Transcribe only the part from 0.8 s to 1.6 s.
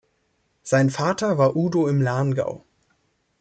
Vater war